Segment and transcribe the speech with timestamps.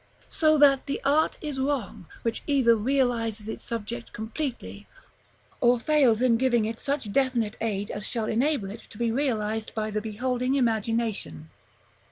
[0.31, 4.87] So that the art is wrong, which either realizes its subject completely,
[5.59, 9.91] or fails in giving such definite aid as shall enable it to be realized by
[9.91, 11.51] the beholding imagination.